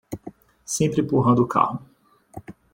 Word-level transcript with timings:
Sempre 0.65 1.01
empurrando 1.01 1.43
o 1.43 1.47
carro 1.47 1.79